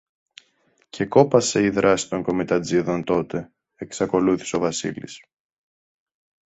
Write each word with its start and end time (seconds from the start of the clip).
Και 0.89 1.05
κόπασε 1.05 1.63
η 1.63 1.69
δράση 1.69 2.09
των 2.09 2.23
κομιτατζήδων 2.23 3.03
τότε», 3.03 3.51
εξακολούθησε 3.75 4.55
ο 4.55 4.59
Βασίλης 4.59 5.21